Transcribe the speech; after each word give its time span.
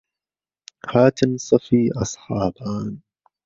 هاتن 0.91 1.31
سهفی 1.45 1.81
ئهسحابان 1.97 2.87